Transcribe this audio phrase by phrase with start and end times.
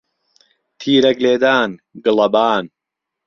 [0.79, 1.69] تیرەک لێدان،
[2.03, 2.65] گڵەبان